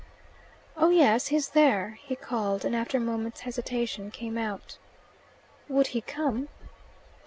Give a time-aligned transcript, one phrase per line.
[0.75, 4.79] "Oh yes, he's there," he called, and after a moment's hesitation came out.
[5.69, 6.47] "Would he come?"